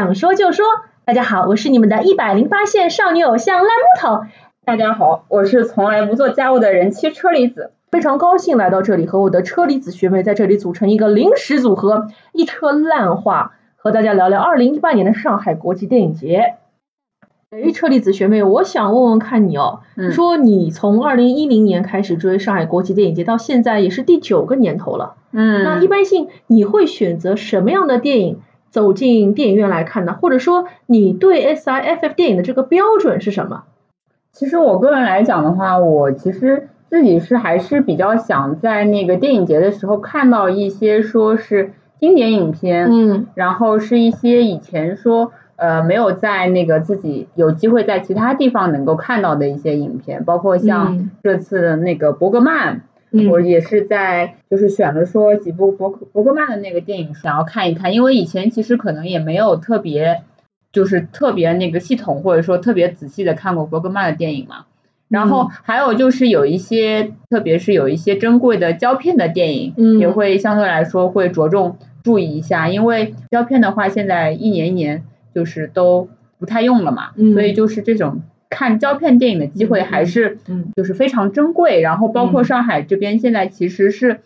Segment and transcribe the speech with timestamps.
[0.00, 0.64] 想说就说。
[1.04, 4.24] 大家好，我是你们的一百零八线少女偶像烂木头。
[4.64, 7.72] 大家好，我是从来不做家务的人妻车厘子。
[7.90, 16.54] 非常高兴来到这里，和我的车厘子学妹在这里组成一个临时组合，一车烂话，和大家聊聊二零一八年的上海国际电影节。
[17.50, 19.80] 哎，车厘子学妹，我想问问看你哦，
[20.12, 25.16] 说你从二零一零年开始追上海国际电影节，到现在也是第九个年头了。
[25.32, 30.14] 嗯，那一般性你会选择什么样的电影走进电影院来看的？
[30.14, 33.64] 或者说你对 SIFF 电影的这个标准是什么？
[34.32, 45.32] 其实我个人来讲的话，我其实自己是还是比较想在那个电影节的时候看到一些说是经典影片，嗯，然后是一些以前说。
[45.62, 52.80] 呃，没有在那个自己有机会在其他地方能够看到的一些影片，包括像这次的那个伯格曼，
[53.30, 60.22] 我也是在就是选了说几部伯伯格曼的那个电影想要看一看，因为以前其实可能也没有特别
[60.72, 64.66] 就是特别那个系统或者说特别仔细的看过伯格曼的电影嘛。
[65.08, 75.04] 然后还有就是有一些，特别是有一些珍贵的胶片的电影，也会相对来说会着重注意一下，因为胶片的话现在一年一年。
[75.32, 76.08] 就是都
[76.40, 80.38] 不太用了嘛，所以就是这种看胶片电影的机会还是，
[80.76, 81.80] 就是非常珍贵。
[81.80, 84.20] 然后包括上海这边现在其实是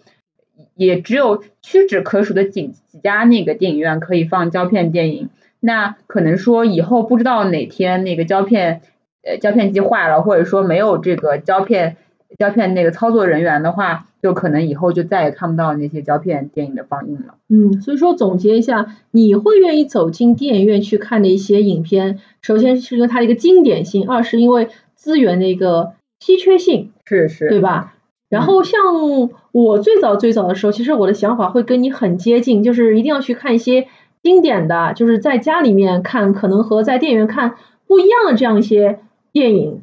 [0.75, 5.29] 也只有屈指可数的几几家那个电影院可以放胶片电影。
[5.61, 8.81] 那可能说以后不知道哪天那个胶片
[9.23, 11.97] 呃胶片机坏了，或者说没有这个胶片
[12.39, 14.07] 胶片那个操作人员的话。
[14.25, 17.35] 就可能以后就再也看不到那些胶片电影的放映了。
[17.51, 27.97] 嗯，所以说总结一下，你会愿意走进电影院去看的一些影片，首先是因为它的一个经典性，二是因为资源的一个稀缺性，是是，对吧？
[28.31, 28.81] 然后像
[29.53, 33.89] 我最早最早的时候，其实我的想法会跟你很接近，就是一定要去看一些
[34.23, 37.57] 经典的，就是在家里面看可能和在电影院看
[37.87, 39.01] 不一样的这样一些
[39.33, 39.83] 电影。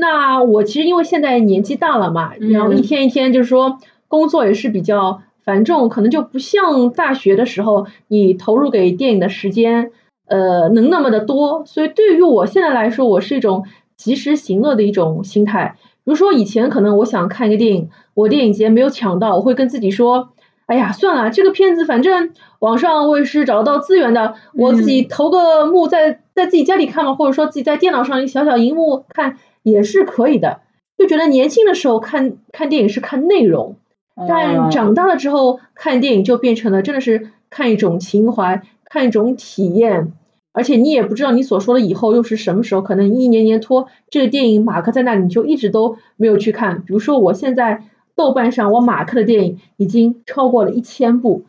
[0.00, 9.90] 那我其实因为现在年纪大了嘛，然后一天一天就是说工作也是比较繁重，可能就不像大学的时候你投入给电影的时间，
[10.28, 11.64] 呃，能那么的多。
[11.66, 13.64] 所以对于我现在来说，我是一种
[13.96, 15.74] 及时行乐的一种心态。
[16.04, 20.28] 比如说以前可能我想看一个电影，我电影节没有抢到，我会跟自己说，
[20.66, 22.30] 哎呀，算了，这个片子反正
[22.60, 29.38] 网上我也是找到资源的，我自己投个幕在在自己家里看嘛，或者说自己在电脑上一个小小荧幕看。
[29.70, 30.60] 也是可以的，
[30.96, 33.76] 就觉得年轻的时候看看电影是看内容，
[34.28, 40.12] 但长大了之后看电影就变成了真的是看一种情怀，看一种体验，
[40.52, 46.82] 而且你也不知道你所说的以后又是什么时候，可能一年年拖这个电影马克在那里你就一直都没有去看。
[46.82, 47.84] 比如说我现在
[48.16, 51.44] 豆瓣上我马克的电影已经超过了一千部，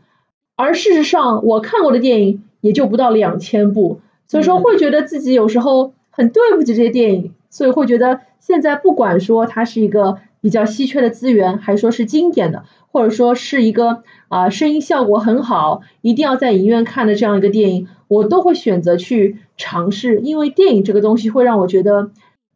[0.56, 7.34] 而事实上我看过的电影也就不到两千部，所以说会觉得自己有时候很对不起这些电影。
[7.50, 22.12] 所以会觉得现在不管说它是一个比较稀缺的资源，还说是经典的，或者说是一个啊声音效果很好，一定要在影院看的这样一个电影，我都会选择去尝试，因为电影这个东西会让我觉得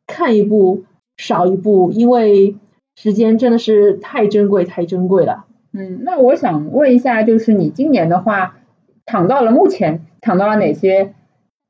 [0.07, 0.85] 看一部
[1.17, 2.55] 少一部，因为
[2.95, 5.45] 时间真的是太珍贵太珍贵了。
[5.73, 8.57] 嗯，那我想问一下，就是你今年的话，
[9.07, 11.13] 抢到了目前抢到了哪些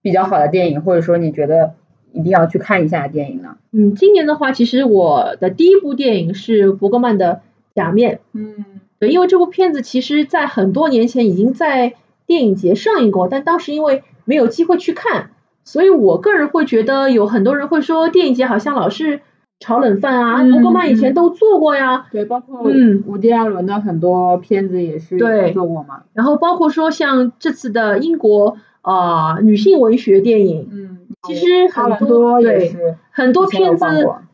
[0.01, 1.75] 比较好的电影，或者说你觉得？
[2.13, 3.57] 一定要去看一下电影呢。
[3.71, 7.33] 嗯，今年的话，其实我的第一部电影是伯格曼的
[7.75, 8.15] 《假面》。
[8.33, 8.63] 嗯，
[8.99, 11.95] 对，因为这部片子其实在很多年前已经在
[12.27, 15.31] 电影节上映过，但当时因为没有机会去看，
[15.63, 19.21] 所以我个人会觉得有很多人会说电影节好像老是
[19.59, 20.43] 炒冷饭啊。
[20.43, 22.05] 伯格曼以前都做过呀。
[22.11, 25.17] 对，包括嗯，伍迪·艾伦的很多片子也是
[25.53, 26.03] 做过嘛。
[26.13, 30.69] 然后包括说像这次的英国啊女性文学电影。
[30.71, 30.92] 嗯。
[31.25, 32.75] 其实很多对
[33.11, 33.85] 很多片子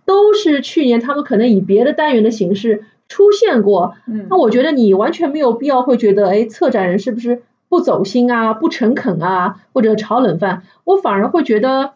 [0.06, 3.96] 都是去年他们可能以别的单元的形式出现过，
[4.30, 10.64] 那我觉得你完全没有必要会觉得，哎，策展人是不是不走心啊、不诚恳啊，或者炒冷饭？
[10.84, 11.92] 我反而会觉得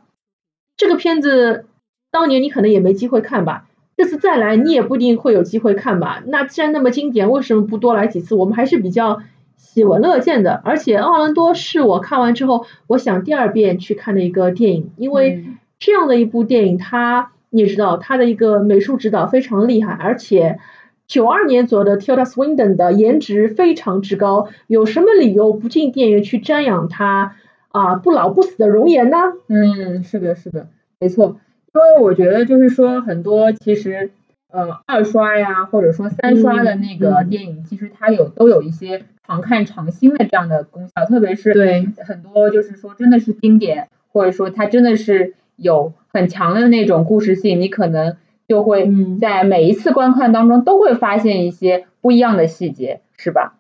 [0.78, 1.66] 这个片子
[2.12, 3.66] 当年你可能也没机会看吧，
[3.98, 6.22] 这次再来你也不一定会有机会看吧。
[6.28, 8.36] 那既然那么经典，为什么不多来几次？
[8.36, 9.22] 我们还是比较。
[9.64, 15.46] 喜闻乐见的，而且奥兰多是我看完之后，我想第二遍去看的一个电影，因为
[15.80, 20.60] 这样的一部电影，它你也知道，它的一个美术指导非常厉害，而且
[21.08, 27.36] 九二年左右的 Tilda Swinton 的颜值非常之高，有什么理由不进电影院去瞻仰她
[27.70, 29.18] 啊不老不死的容颜呢？
[29.48, 30.68] 嗯，是的，是的，
[31.00, 31.38] 没错，
[31.74, 34.12] 因为我觉得就是说很多其实。
[34.54, 41.90] 呃二刷呀，或者说三刷的那个电影，其实它有都有一些常看常新的这样的功效，特别是对。
[42.06, 48.16] 很多就是说真的是经典，或者说它真的是有很强的那种故事性，你可能
[48.48, 48.90] 就会
[49.20, 53.56] 在每一次观看当中都会发现一些不一样的细节，是吧？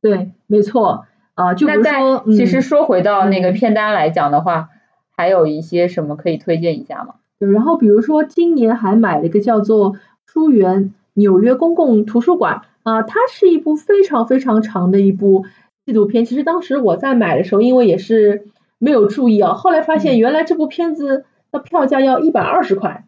[0.00, 1.04] 对，没错。
[1.34, 4.70] 啊，就比如说，其实说回到那个片单来讲的话，
[5.14, 7.14] 还有一些什么可以推荐一下吗？
[7.38, 9.92] 对，然后比如说今年还买了一个叫做
[10.32, 15.46] 《书园纽约公共图书馆》啊，它是一部非常非常长的一部
[15.84, 16.24] 纪录片。
[16.24, 18.46] 其实当时我在买的时候，因为也是
[18.78, 23.04] 没有注意啊，后来发现原来这部片子的票价要一百二十块。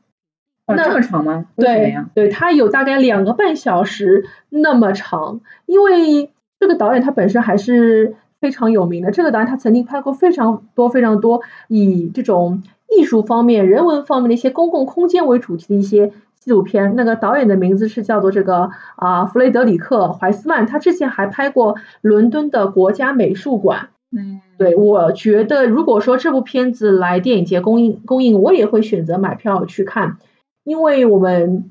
[0.67, 1.47] 那这么长吗？
[1.57, 6.31] 对，对，它有大概两个半小时那么长，因为。
[6.63, 9.11] 这个导演他本身还是非常有名的。
[9.11, 16.97] 这个导演他曾经拍过非常多非常多以这种艺术方面、人文方面的一些公共空间为主题的一些纪录片。
[16.97, 20.67] 那个导演的名字是叫做这个啊弗雷德里克·怀斯曼。
[20.67, 23.91] 他之前还拍过伦敦的国家美术馆。
[24.11, 30.17] 嗯，对，我觉得如果说这部片子来电影节公映公映，我也会选择买票去看，
[30.65, 31.71] 因为我们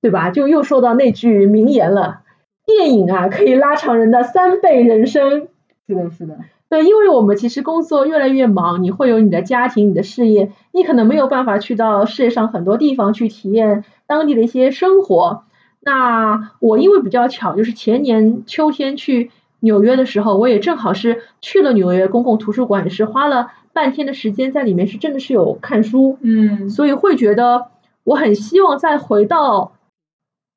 [0.00, 0.30] 对吧？
[0.30, 2.22] 就又说到那句名言了。
[2.66, 5.48] 电影啊，可以拉长人的三倍人生。
[5.86, 6.38] 是的，是的。
[6.68, 15.44] 对，因为我们其实工作越来越忙，你会有你的家庭、你的事业，你可能没有办法去到世界上很多地方去体验当地的一些生活。
[15.80, 19.30] 那我因为比较巧，就是前年秋天去
[19.60, 26.18] 纽约的时候，我也正好是去了纽约公共图书馆，是花了半天的时间在里面，是真的是有看书。
[26.20, 26.68] 嗯。
[26.68, 27.68] 所以会觉得
[28.04, 29.72] 我很希望再回到。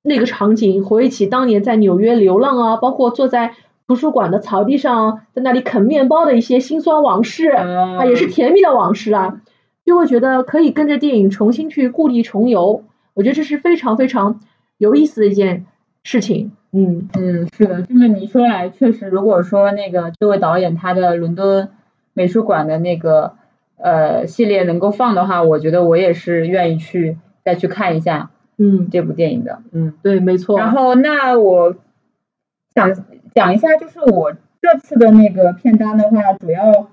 [0.03, 3.53] 那个场景，回忆起当年在纽约流浪啊，包括坐在
[3.91, 9.41] 图书馆的草地上，在那里啃面包的一些辛酸往事啊，也是甜蜜的往事啊，
[9.85, 14.39] 就会觉得可以跟着电影重新去故地重游，我觉得这是非常非常
[14.77, 15.65] 有意思的一件
[16.03, 16.53] 事情。
[16.71, 21.67] 嗯嗯，是的，这么你说来，确实，如果说那个这位导演他的伦敦
[22.13, 23.33] 美术馆的那个
[23.75, 28.29] 呃系列能够放的话，我觉得我也是愿意去再去看一下。
[28.57, 30.57] 嗯，这部电影的，嗯，对，没错。
[30.57, 31.75] 然后，那我
[32.73, 32.93] 想
[33.33, 36.87] 讲一下，就是我这次的那个片单的话，主要，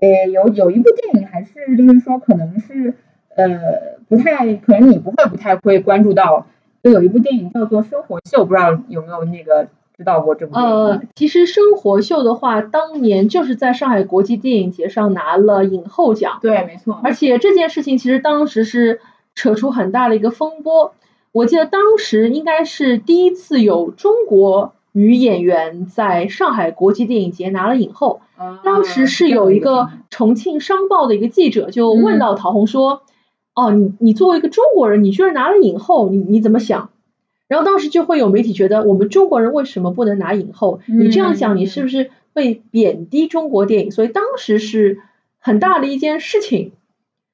[0.00, 2.94] 呃，有有一部电影，还是就是说，可能是
[3.36, 6.46] 呃，不太可能你不会不太会关注到，
[6.82, 10.54] 就有一部电影叫做《生活秀》，不知道有没有那个知道过这部？
[10.56, 16.38] 呃，其实《生活秀》的话，当年就是在上海国际电影节上拿了影后奖。
[16.40, 17.00] 对，没错。
[17.02, 19.00] 而且这件事情其实当时是
[19.34, 20.94] 扯出很大的一个风波。
[21.32, 28.20] 我记得当时应该是第一次有中国女演员在上海国际电影节拿了影后。
[28.62, 33.02] 当时是有一个重庆商报的一个记者就问到陶虹说
[33.54, 36.90] ：“哦，你你作为一个中国人，你居然拿了影后，你你怎么想？”
[37.48, 40.80] 然后当时就会有媒体觉得我们中国人为什么不能拿影后？
[40.86, 43.90] 你这样想，你是不是会贬低中国电影？
[43.90, 45.00] 所以当时是
[45.38, 46.72] 很大的一件事情，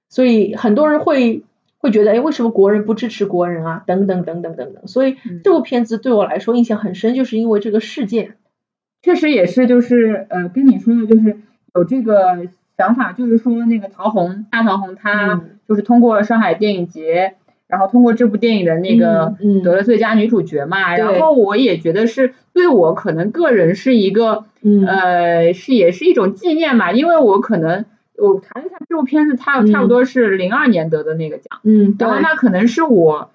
[0.08, 1.42] 所以很多人会。
[1.84, 3.82] 会觉得哎，为什么国人不支持国人啊？
[3.86, 4.86] 等等等等等等。
[4.86, 8.36] 所以这部片子对我来说印象很深，就是因为这个事件。
[9.02, 11.36] 确实也是，就是呃，跟你说的，就是
[11.74, 12.48] 有这个
[12.78, 17.34] 想法，就是说那个陶虹，大陶虹，她就是通过上海电影节，
[17.68, 20.96] 然后通过这部电影的那个得了最佳女主角嘛。
[20.96, 24.46] 然后我也觉得是对我可能个人是一个
[24.86, 27.84] 呃，是也是一种纪念嘛，因为我可能。
[28.16, 33.30] 我查了一下这部片子，它差不多是零二年得的那个奖，嗯，然后那可能是我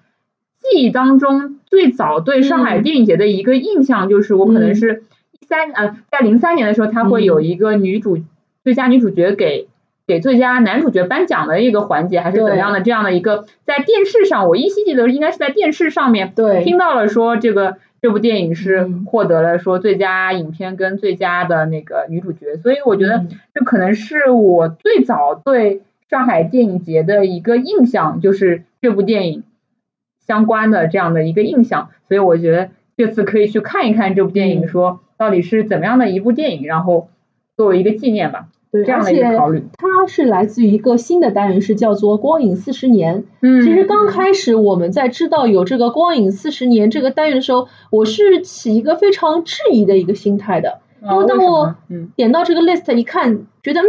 [0.58, 8.18] 记忆当中最早对上海电影节的一个印象，就是我可能是一三呃在零三年的时候，它会有一个女主
[8.64, 9.68] 最佳女主角给
[10.06, 16.32] 给最佳男主角颁奖的一个环节，还是怎么样的这样的一个在电视上，我依稀记得应该是在电视上面
[16.64, 17.76] 听到了说这个。
[18.02, 29.44] 这部电影是获得了说最佳影片跟最佳的那个女主角，所以我觉得这可能是我最早对上海电影节的一个印象，就是这部电影
[30.26, 31.90] 相关的这样的一个印象。
[32.08, 37.10] 所以我觉得这次可以去看一看这部电影，说到底是怎么样的一部电影，然后
[37.56, 38.48] 作为一个纪念吧。
[38.72, 39.20] 对，而且
[39.76, 43.24] 它是来自于一个新的单元，是叫做“光影四十年”。
[43.42, 50.80] 嗯，其实刚开始我们在知道有这个“光影四十年”这个单元的时候，我是起一个非常质疑的一个心态的。
[51.02, 51.74] 因为当我
[52.14, 53.80] 点到这个 list 一看，觉得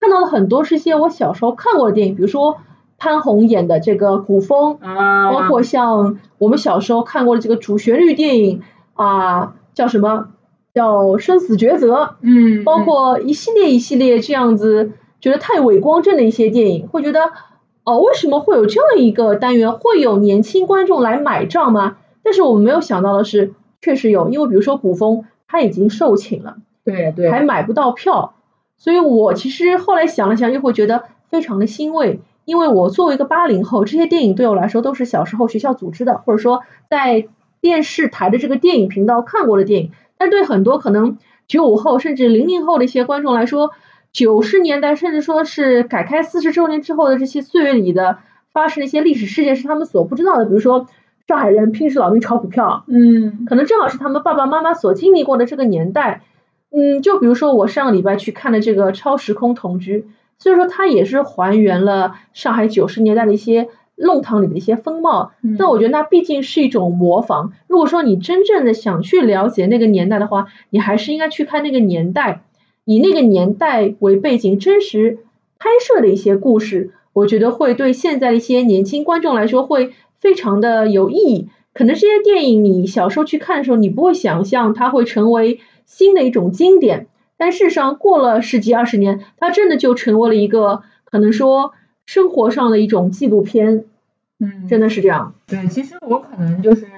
[0.00, 2.56] 看到了很多是些我小时候看过的电影，比如说
[2.96, 8.62] 潘虹演的这个古风，包括像我们小时候看过的这个主旋律电影
[8.94, 10.28] 啊，叫什么？
[10.74, 17.32] 叫生死抉择，嗯，包括一系列一系列这样子，觉得太伪光正的一些电影，会觉得
[17.84, 21.96] 哦，为什么会有这样一个单元，会有年轻观众来买账吗？
[22.22, 28.34] 但是我们没有想到的是，确实有，因为比如说古风他已经售罄了，对对，还买不到票，
[28.76, 37.26] 所以我其实后来想了想，又会觉得非常的欣慰，因为我作为一个八零后，这些电影对我来说都是小时候学校组织的，或者说在
[37.60, 43.72] 电视台的这个电影频道看过的电影，但对很多可能九五后甚至零零后的一些观众来说，
[44.12, 48.18] 九十年代甚至说是改开四十周年之后的这些岁月里的
[48.52, 50.86] 发生的一些历史事件是他们所不知道的，比如说。
[51.28, 56.22] 上海人拼死老命炒股票，嗯，可能正好是他们爸爸妈妈所经历过的这个年代，
[56.72, 60.08] 嗯，就比如说我上个礼拜去看的这个超时空同居，
[60.38, 63.68] 所以说它也是还原了上海九十年代的一些
[64.00, 67.52] 弄堂里的一些风貌，但我觉得那毕竟是一种模仿。
[67.68, 72.42] 如果说你真正的想去了解那个年代的话，你还是应该去看那个年代，
[72.84, 75.18] 以那个年代为背景，真实
[75.58, 79.92] 拍摄的一些故事，我觉得会对现在的一些年轻观众来说会。
[80.20, 87.06] 非常的有意义，可能这些电影你小时候去看的时候，你不会想象它会成为新的一种经典，
[87.38, 91.72] 但事实上过了十几二十年，它真的就成为了一个可能说
[92.10, 93.84] 生活上的一种纪录片，
[94.40, 95.32] 嗯，真的是这样。
[95.46, 96.88] 对，其实我可能就是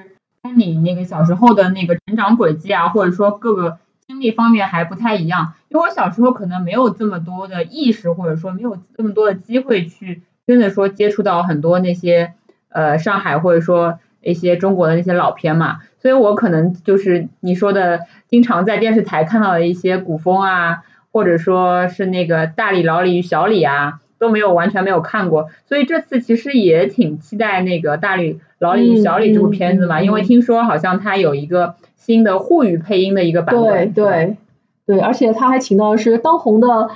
[0.42, 3.76] 跟你那个小时候的那个成长轨迹啊，或者说各个
[4.06, 12.32] 经历方面还不太一样，因为我小时候可能没有这么多的意识，或者说没有这么多的机会去真的说接触到很多那些。
[12.74, 34.36] 呃，上海或者说一些中国的那些老片嘛，所以我可能就是你说的，经常在电视台看到的一些古风啊，或者说是那个大李、老李与小李啊，都没有完全没有看过，所以这次其实也挺期待那个大李、老李与小李这部片子嘛，因为听说好像他有一个新的沪语配音的一个版本，对对
[34.86, 36.90] 对，而且他还请到的是当红的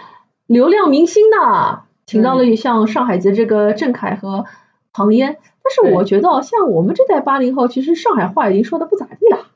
[0.46, 4.44] 流量明星呢，请到了像上海籍这个郑恺和
[4.92, 5.36] 唐嫣。
[5.64, 9.46] 但是我觉得，像我们这代八零后，其实上海话已经说的不咋地了。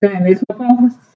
[0.00, 0.46] 对，没错，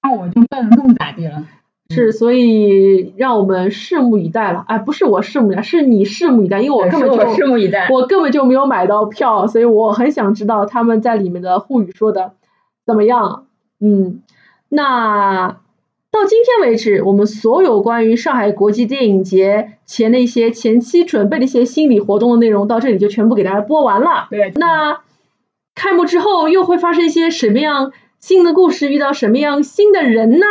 [0.02, 1.44] 像我就更更咋地了。
[1.91, 4.64] 是，所以让我们拭目以待了。
[4.69, 12.33] 哎，不是我拭目以待，是你拭目以待，因为我根本就拭目以待，我根本就没有买到票，所以我很想知道他们在里面的沪语说的
[12.87, 13.47] 怎么样。
[13.81, 14.23] 嗯，
[14.69, 15.57] 那。
[16.14, 24.29] 到今天为止，我们所有关于上海国际电影节前的一些前期准备的一些心理活动的内容，到这里就全部给大家播完了。
[24.31, 25.00] 对，那
[25.75, 28.93] 开幕之后又会发生一些什么样新的故事？
[28.93, 30.47] 遇到什么样新的人呢？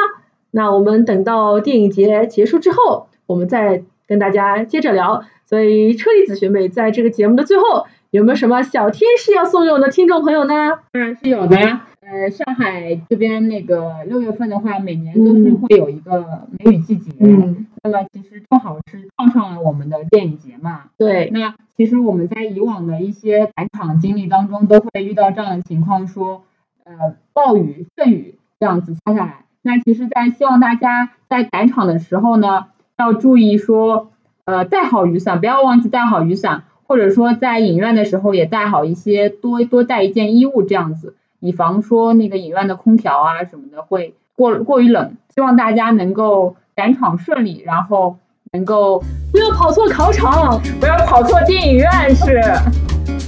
[0.55, 5.23] 那我们等到电影节结束之后，我们再跟大家接着聊。
[5.45, 10.53] 所以车厘子学妹在这个节目的最后，有没有什么小贴士要送给我们的听众朋友呢？
[10.91, 11.87] 当然是有的呀。
[12.01, 17.11] 呃，上海这边那个六月份的话，每年都是会有一个梅雨季节。
[17.19, 17.65] 嗯。
[17.81, 20.85] 那么其实正好是碰上了我们的电影节嘛。
[20.97, 21.29] 对。
[21.31, 26.43] 那其实我们在以往的一些赶场经历当中，都会遇到这样的情况，说
[26.83, 29.45] 呃暴雨、阵雨这样子下下来。
[29.65, 32.65] 那其实，在希望大家在赶场的时候呢，
[32.97, 34.11] 要注意说
[34.45, 41.15] 呃带好雨伞，不要忘记带好雨伞，或者说在影院的时候也带好一些，多多带一件衣物这样子。
[41.39, 48.17] 以防说那个影院的空调啊什么的会过过于冷，希望大家能够赶场顺利，然后
[48.51, 49.01] 能够
[49.31, 52.41] 不要跑错考场，不要跑错电影院是。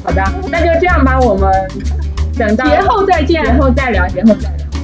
[0.03, 1.49] 好的，那就这样吧，我们
[2.37, 4.74] 等到节后再见，节后再聊，节后再聊。